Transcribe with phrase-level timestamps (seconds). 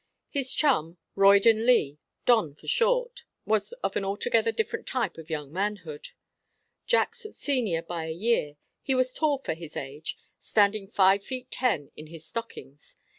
[0.31, 5.53] His chum, Roydon Leigh "Don" for short was of an altogether different type of young
[5.53, 6.07] manhood.
[6.87, 11.91] Jack's senior by a year, he was tall for his age, standing five feet ten
[11.95, 12.97] in his stockings.